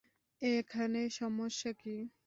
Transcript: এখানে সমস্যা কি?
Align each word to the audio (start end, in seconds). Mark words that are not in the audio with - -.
এখানে 0.41 0.99
সমস্যা 1.19 1.71
কি? 1.81 1.95